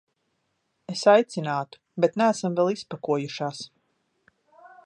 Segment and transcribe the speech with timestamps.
[0.93, 3.65] Es aicinātu, bet neesam vēl izpakojušās.